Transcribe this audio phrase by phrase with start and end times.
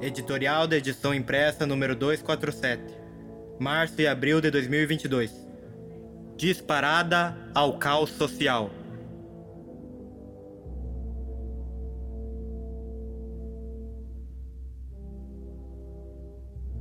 [0.00, 2.82] Editorial da edição impressa número 247,
[3.58, 5.32] março e abril de 2022.
[6.36, 8.70] Disparada ao caos social.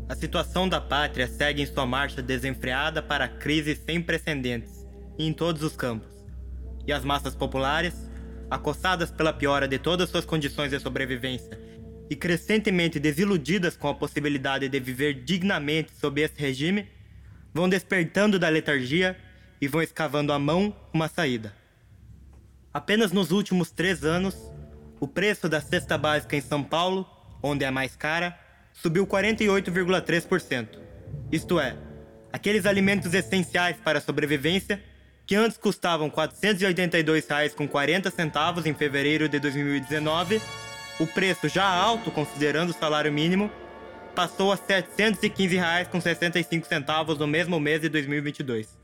[0.10, 4.86] A situação da pátria segue em sua marcha desenfreada para a crise sem precedentes
[5.18, 6.12] em todos os campos.
[6.86, 7.96] E as massas populares,
[8.52, 11.65] acossadas pela piora de todas suas condições de sobrevivência
[12.10, 16.88] e crescentemente desiludidas com a possibilidade de viver dignamente sob esse regime,
[17.54, 19.18] vão despertando da letargia
[19.60, 21.54] e vão escavando à mão uma saída.
[22.74, 24.36] Apenas nos últimos três anos,
[25.00, 27.08] o preço da cesta básica em São Paulo,
[27.42, 28.38] onde é mais cara,
[28.74, 30.68] subiu 48,3%.
[31.32, 31.78] Isto é,
[32.32, 34.84] aqueles alimentos essenciais para a sobrevivência
[35.26, 40.42] que antes custavam R$ 482,40 em fevereiro de 2019
[41.00, 43.50] o preço, já alto considerando o salário mínimo,
[44.16, 44.62] passou a R$
[44.98, 48.76] 715,65 no mesmo mês de 2022.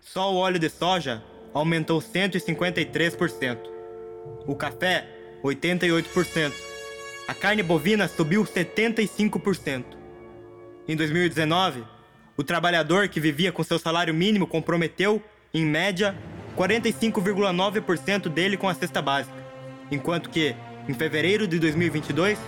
[0.00, 3.58] Só o óleo de soja aumentou 153%.
[4.46, 5.06] O café,
[5.42, 6.52] 88%.
[7.26, 9.84] A carne bovina subiu 75%.
[10.86, 11.84] Em 2019,
[12.36, 16.16] o trabalhador que vivia com seu salário mínimo comprometeu, em média,
[16.56, 19.36] 45,9% dele com a cesta básica,
[19.90, 20.56] enquanto que
[20.88, 22.38] em fevereiro de 2022,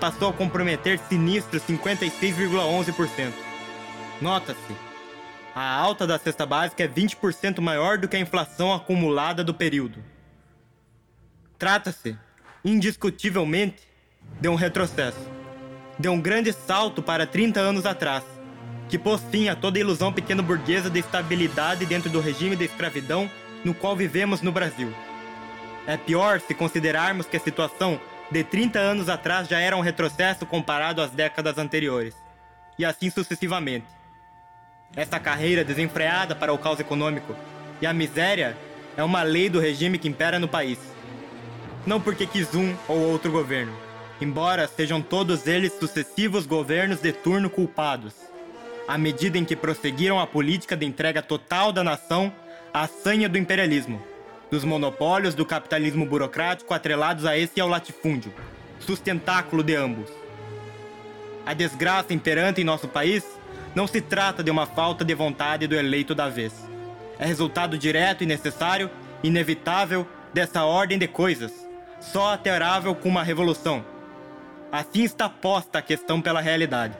[0.00, 3.32] passou a comprometer sinistros 56,11%.
[4.20, 4.74] Nota-se,
[5.54, 10.02] a alta da cesta básica é 20% maior do que a inflação acumulada do período.
[11.58, 12.16] Trata-se,
[12.64, 13.82] indiscutivelmente,
[14.40, 15.30] de um retrocesso,
[15.98, 18.24] de um grande salto para 30 anos atrás,
[18.88, 23.30] que pôs fim a toda ilusão pequeno-burguesa de estabilidade dentro do regime de escravidão
[23.64, 24.92] no qual vivemos no Brasil.
[25.86, 28.00] É pior se considerarmos que a situação
[28.30, 32.14] de 30 anos atrás já era um retrocesso comparado às décadas anteriores,
[32.78, 33.86] e assim sucessivamente.
[34.94, 37.34] Essa carreira desenfreada para o caos econômico
[37.80, 38.56] e a miséria
[38.96, 40.78] é uma lei do regime que impera no país.
[41.84, 43.76] Não porque quis um ou outro governo,
[44.20, 48.14] embora sejam todos eles sucessivos governos de turno culpados,
[48.86, 52.32] à medida em que prosseguiram a política de entrega total da nação
[52.72, 54.11] à sanha do imperialismo
[54.52, 58.34] dos monopólios do capitalismo burocrático atrelados a esse e ao latifúndio,
[58.78, 60.10] sustentáculo de ambos.
[61.46, 63.24] A desgraça imperante em nosso país
[63.74, 66.52] não se trata de uma falta de vontade do eleito da vez.
[67.18, 68.90] É resultado direto e necessário,
[69.22, 71.50] inevitável, dessa ordem de coisas,
[71.98, 73.82] só alterável com uma revolução.
[74.70, 76.94] Assim está posta a questão pela realidade.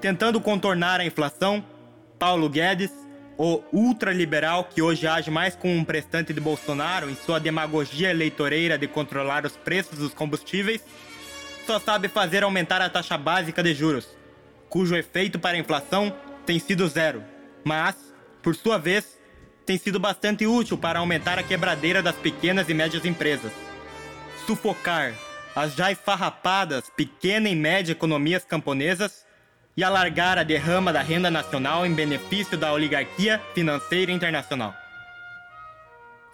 [0.00, 1.64] Tentando contornar a inflação,
[2.18, 2.90] Paulo Guedes,
[3.42, 8.76] o ultraliberal que hoje age mais como um prestante de Bolsonaro em sua demagogia eleitoreira
[8.76, 10.82] de controlar os preços dos combustíveis,
[11.66, 14.06] só sabe fazer aumentar a taxa básica de juros,
[14.68, 16.14] cujo efeito para a inflação
[16.44, 17.24] tem sido zero,
[17.64, 17.96] mas,
[18.42, 19.18] por sua vez,
[19.64, 23.52] tem sido bastante útil para aumentar a quebradeira das pequenas e médias empresas.
[24.46, 25.14] Sufocar
[25.56, 29.24] as já esfarrapadas pequena e média economias camponesas
[29.76, 34.74] e alargar a derrama da renda nacional em benefício da oligarquia financeira internacional.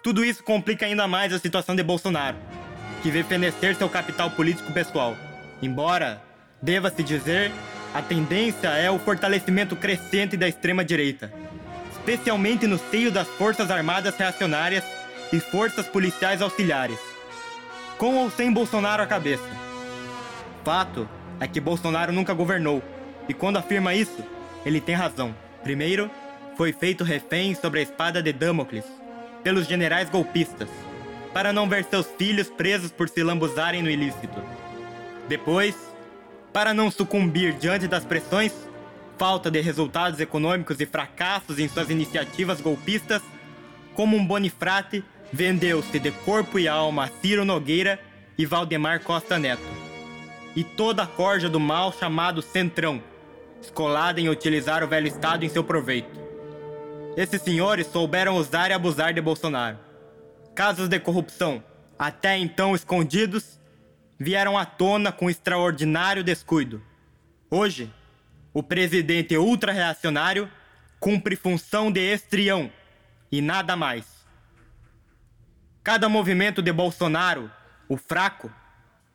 [0.03, 2.37] Tudo isso complica ainda mais a situação de Bolsonaro,
[3.01, 5.17] que vê fenecer seu capital político pessoal.
[5.61, 6.21] Embora,
[6.61, 7.51] deva-se dizer,
[7.93, 11.31] a tendência é o fortalecimento crescente da extrema-direita,
[11.91, 14.83] especialmente no seio das Forças Armadas Reacionárias
[15.31, 16.99] e forças policiais auxiliares,
[17.97, 19.49] com ou sem Bolsonaro à cabeça.
[20.63, 21.07] Fato
[21.39, 22.81] é que Bolsonaro nunca governou
[23.27, 24.23] e quando afirma isso,
[24.65, 25.35] ele tem razão.
[25.63, 26.09] Primeiro,
[26.55, 28.85] foi feito refém sobre a espada de Damocles
[29.43, 30.69] pelos generais golpistas,
[31.33, 34.41] para não ver seus filhos presos por se lambuzarem no ilícito.
[35.27, 35.75] Depois,
[36.51, 38.53] para não sucumbir diante das pressões,
[39.17, 43.21] falta de resultados econômicos e fracassos em suas iniciativas golpistas,
[43.93, 47.99] como um bonifrate, vendeu-se de corpo e alma a Ciro Nogueira
[48.37, 49.61] e Valdemar Costa Neto.
[50.55, 53.01] E toda a corja do mal chamado Centrão,
[53.61, 56.19] escolada em utilizar o velho Estado em seu proveito.
[57.15, 59.79] Esses senhores souberam usar e abusar de Bolsonaro.
[60.53, 61.63] Casos de corrupção,
[61.97, 63.59] até então escondidos,
[64.19, 66.81] vieram à tona com extraordinário descuido.
[67.49, 67.93] Hoje,
[68.53, 70.49] o presidente ultra-reacionário
[70.99, 72.71] cumpre função de estrião
[73.31, 74.05] e nada mais.
[75.83, 77.51] Cada movimento de Bolsonaro,
[77.87, 78.51] o fraco,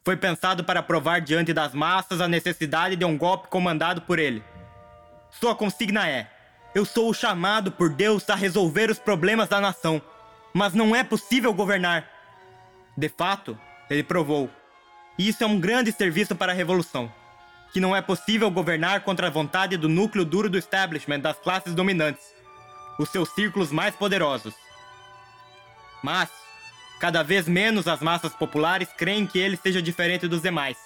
[0.05, 4.43] foi pensado para provar diante das massas a necessidade de um golpe comandado por ele.
[5.31, 6.31] Sua consigna é:
[6.75, 10.03] Eu sou o chamado por Deus a resolver os problemas da nação,
[10.53, 12.09] mas não é possível governar.
[12.97, 13.59] De fato,
[13.89, 14.51] ele provou.
[15.19, 17.13] E isso é um grande serviço para a revolução.
[17.73, 21.75] Que não é possível governar contra a vontade do núcleo duro do establishment das classes
[21.75, 22.35] dominantes,
[22.99, 24.55] os seus círculos mais poderosos.
[26.03, 26.29] Mas,
[27.03, 30.77] Cada vez menos as massas populares creem que ele seja diferente dos demais.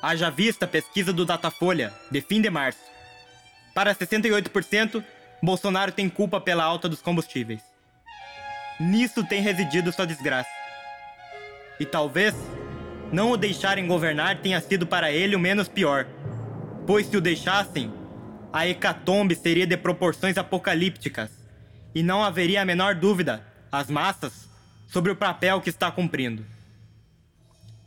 [0.00, 2.78] Haja vista a pesquisa do Datafolha, de fim de março.
[3.74, 5.02] Para 68%,
[5.42, 7.62] Bolsonaro tem culpa pela alta dos combustíveis.
[8.78, 10.48] Nisso tem residido sua desgraça.
[11.80, 12.32] E talvez
[13.10, 16.06] não o deixarem governar tenha sido para ele o menos pior,
[16.86, 17.92] pois se o deixassem,
[18.52, 21.32] a hecatombe seria de proporções apocalípticas,
[21.92, 24.53] e não haveria a menor dúvida, as massas
[24.86, 26.44] sobre o papel que está cumprindo.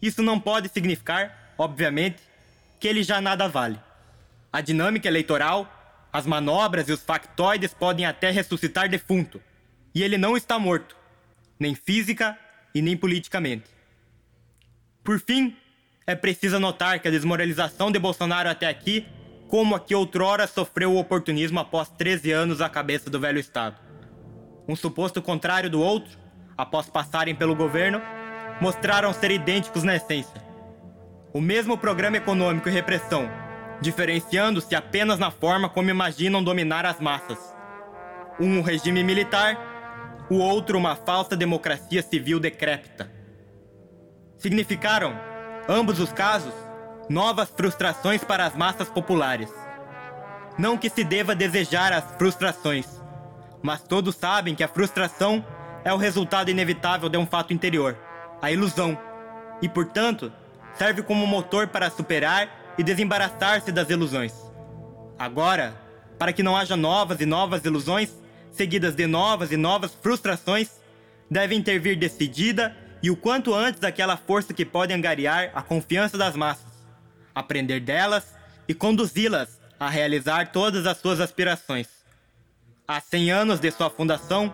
[0.02, 2.22] Isso não pode significar, obviamente,
[2.80, 3.80] que ele já nada vale.
[4.52, 5.72] A dinâmica eleitoral,
[6.12, 9.42] as manobras e os factoides podem até ressuscitar defunto,
[9.94, 10.96] e ele não está morto,
[11.60, 12.38] nem física
[12.74, 13.66] e nem politicamente.
[15.04, 15.56] Por fim,
[16.06, 19.06] é preciso notar que a desmoralização de Bolsonaro até aqui,
[19.48, 23.80] como a que outrora sofreu o oportunismo após 13 anos à cabeça do velho Estado.
[24.68, 26.18] Um suposto contrário do outro,
[26.58, 28.02] após passarem pelo governo,
[28.60, 30.42] mostraram ser idênticos na essência.
[31.34, 33.30] O mesmo programa econômico e repressão,
[33.80, 37.38] diferenciando-se apenas na forma como imaginam dominar as massas.
[38.40, 43.12] Um regime militar, o outro uma falsa democracia civil decrépita.
[44.38, 45.14] Significaram,
[45.70, 46.54] ambos os casos,
[47.10, 49.52] novas frustrações para as massas populares.
[50.58, 53.00] Não que se deva desejar as frustrações,
[53.62, 55.46] mas todos sabem que a frustração
[55.88, 57.98] é o resultado inevitável de um fato interior,
[58.42, 59.00] a ilusão,
[59.62, 60.34] e, portanto,
[60.74, 64.34] serve como motor para superar e desembaraçar-se das ilusões.
[65.18, 65.82] Agora,
[66.20, 68.14] para que não haja novas e novas ilusões,
[68.52, 70.72] seguidas de novas e novas frustrações,
[71.32, 76.36] deve intervir decidida e o quanto antes aquela força que pode angariar a confiança das
[76.36, 76.74] massas,
[77.34, 78.36] aprender delas
[78.68, 81.88] e conduzi-las a realizar todas as suas aspirações.
[82.86, 84.54] Há 100 anos de sua fundação,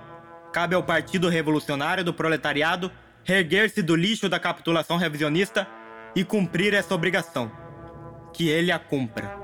[0.54, 2.92] cabe ao Partido Revolucionário do Proletariado
[3.24, 5.68] reerguer-se do lixo da capitulação revisionista
[6.16, 7.52] e cumprir essa obrigação.
[8.32, 9.43] Que ele a cumpra.